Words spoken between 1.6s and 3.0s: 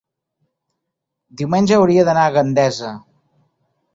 hauria d'anar a Gandesa.